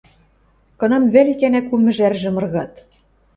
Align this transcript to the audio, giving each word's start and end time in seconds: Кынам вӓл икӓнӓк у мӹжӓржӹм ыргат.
Кынам 0.79 1.03
вӓл 1.13 1.27
икӓнӓк 1.33 1.67
у 1.73 1.75
мӹжӓржӹм 1.83 2.35
ыргат. 2.39 2.73